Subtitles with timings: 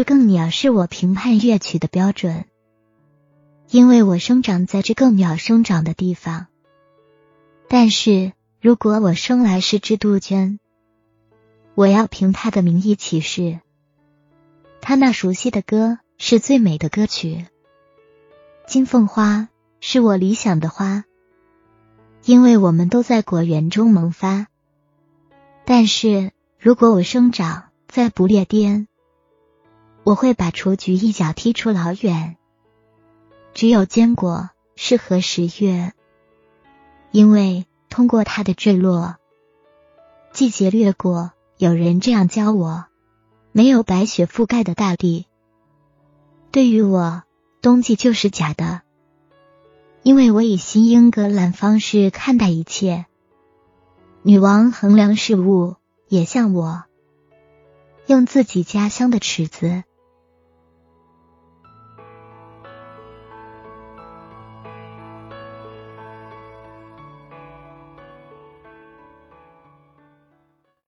[0.00, 2.46] 这更鸟是我评判乐曲的标准，
[3.68, 6.46] 因为我生长在这更鸟生长的地方。
[7.68, 8.32] 但是
[8.62, 10.58] 如果我生来是只杜鹃，
[11.74, 13.60] 我要凭他的名义起誓，
[14.80, 17.44] 他那熟悉的歌是最美的歌曲。
[18.66, 21.04] 金凤花是我理想的花，
[22.24, 24.46] 因为我们都在果园中萌发。
[25.66, 28.86] 但是如果我生长在不列颠，
[30.04, 32.36] 我会把雏菊一脚踢出老远。
[33.52, 35.92] 只有坚果适合十月，
[37.10, 39.16] 因为通过它的坠落，
[40.32, 41.32] 季节掠过。
[41.58, 42.86] 有人这样教我：
[43.52, 45.26] 没有白雪覆盖的大地，
[46.50, 47.22] 对于我，
[47.60, 48.80] 冬季就是假的，
[50.02, 53.04] 因为我以新英格兰方式看待一切。
[54.22, 55.76] 女王衡量事物，
[56.08, 56.84] 也像我，
[58.06, 59.84] 用自己家乡的尺子